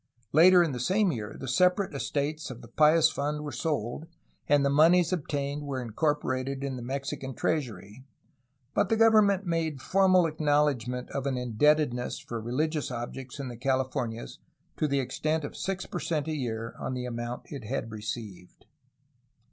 Later 0.31 0.63
in 0.63 0.71
the 0.71 0.79
same 0.79 1.11
year 1.11 1.37
the 1.39 1.47
separate 1.47 1.93
estates 1.93 2.49
of 2.49 2.63
the 2.63 2.67
Pious 2.67 3.11
Fund 3.11 3.41
were 3.43 3.51
sold, 3.51 4.07
and 4.49 4.65
the 4.65 4.69
moneys 4.71 5.13
obtained 5.13 5.61
were 5.61 5.79
incorporated 5.79 6.63
in 6.63 6.75
the 6.75 6.81
Mexican 6.81 7.35
treasury, 7.35 8.03
but 8.73 8.89
the 8.89 8.95
government 8.97 9.45
made 9.45 9.79
formal 9.79 10.25
acknowledgment 10.25 11.11
of 11.11 11.27
an 11.27 11.37
indebtedness 11.37 12.17
for 12.17 12.41
religious 12.41 12.89
objects 12.89 13.39
in 13.39 13.47
the 13.47 13.55
Californias 13.57 14.39
to 14.75 14.87
the 14.87 14.99
extent 14.99 15.43
of 15.43 15.55
6 15.55 15.85
per 15.85 15.99
cent 15.99 16.27
a 16.27 16.33
year 16.35 16.73
on 16.79 16.95
the 16.95 17.05
amount 17.05 17.43
it 17.51 17.65
had 17.65 17.91
re 17.91 18.01
ceived. 18.01 18.65